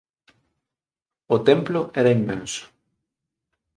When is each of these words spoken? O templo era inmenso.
O 1.35 1.37
templo 1.49 1.81
era 2.01 2.13
inmenso. 2.19 2.63